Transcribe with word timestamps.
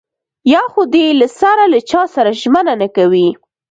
يا 0.53 0.61
خو 0.71 0.81
دې 0.93 1.05
له 1.19 1.27
سره 1.39 1.63
له 1.73 1.79
چاسره 1.89 2.31
ژمنه 2.41 2.73
نه 2.81 2.87
کوي. 2.95 3.27